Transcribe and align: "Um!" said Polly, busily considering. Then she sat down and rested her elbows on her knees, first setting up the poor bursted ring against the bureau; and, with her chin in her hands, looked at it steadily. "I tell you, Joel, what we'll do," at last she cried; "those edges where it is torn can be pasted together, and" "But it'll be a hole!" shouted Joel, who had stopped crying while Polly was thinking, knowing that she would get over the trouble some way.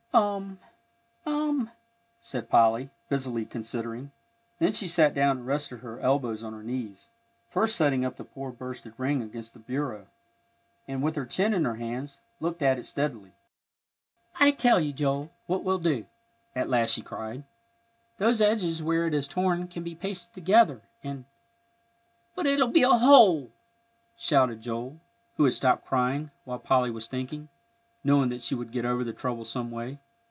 "Um!" 1.23 1.71
said 2.19 2.49
Polly, 2.49 2.89
busily 3.07 3.45
considering. 3.45 4.11
Then 4.59 4.73
she 4.73 4.89
sat 4.89 5.13
down 5.13 5.37
and 5.37 5.47
rested 5.47 5.77
her 5.79 6.01
elbows 6.01 6.43
on 6.43 6.51
her 6.51 6.63
knees, 6.63 7.07
first 7.49 7.77
setting 7.77 8.03
up 8.03 8.17
the 8.17 8.25
poor 8.25 8.51
bursted 8.51 8.93
ring 8.97 9.21
against 9.21 9.53
the 9.53 9.59
bureau; 9.61 10.07
and, 10.85 11.01
with 11.01 11.15
her 11.15 11.25
chin 11.25 11.53
in 11.53 11.63
her 11.63 11.75
hands, 11.77 12.19
looked 12.41 12.61
at 12.61 12.77
it 12.77 12.87
steadily. 12.87 13.31
"I 14.37 14.51
tell 14.51 14.81
you, 14.81 14.91
Joel, 14.91 15.31
what 15.45 15.63
we'll 15.63 15.79
do," 15.79 16.05
at 16.57 16.67
last 16.67 16.89
she 16.93 17.01
cried; 17.01 17.45
"those 18.17 18.41
edges 18.41 18.83
where 18.83 19.07
it 19.07 19.13
is 19.13 19.29
torn 19.29 19.69
can 19.69 19.81
be 19.81 19.95
pasted 19.95 20.33
together, 20.33 20.81
and" 21.01 21.23
"But 22.35 22.47
it'll 22.47 22.67
be 22.67 22.83
a 22.83 22.89
hole!" 22.89 23.49
shouted 24.17 24.59
Joel, 24.59 24.99
who 25.37 25.45
had 25.45 25.53
stopped 25.53 25.85
crying 25.85 26.31
while 26.43 26.59
Polly 26.59 26.91
was 26.91 27.07
thinking, 27.07 27.47
knowing 28.03 28.29
that 28.29 28.41
she 28.41 28.55
would 28.55 28.71
get 28.71 28.83
over 28.83 29.03
the 29.03 29.13
trouble 29.13 29.45
some 29.45 29.69
way. 29.69 29.95